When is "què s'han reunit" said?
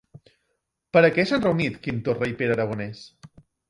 1.19-1.79